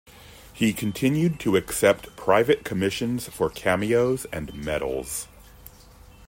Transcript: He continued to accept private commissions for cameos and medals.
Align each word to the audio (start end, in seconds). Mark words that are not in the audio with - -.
He 0.51 0.73
continued 0.73 1.39
to 1.41 1.55
accept 1.55 2.15
private 2.15 2.65
commissions 2.65 3.27
for 3.27 3.51
cameos 3.51 4.25
and 4.33 4.51
medals. 4.55 5.27